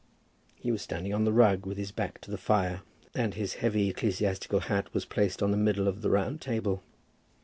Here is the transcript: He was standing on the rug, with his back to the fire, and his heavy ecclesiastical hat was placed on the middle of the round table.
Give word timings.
He 0.55 0.71
was 0.71 0.81
standing 0.81 1.13
on 1.13 1.25
the 1.25 1.31
rug, 1.31 1.63
with 1.67 1.77
his 1.77 1.91
back 1.91 2.19
to 2.21 2.31
the 2.31 2.37
fire, 2.39 2.81
and 3.13 3.35
his 3.35 3.53
heavy 3.61 3.87
ecclesiastical 3.87 4.61
hat 4.61 4.91
was 4.95 5.05
placed 5.05 5.43
on 5.43 5.51
the 5.51 5.57
middle 5.57 5.87
of 5.87 6.01
the 6.01 6.09
round 6.09 6.41
table. 6.41 6.81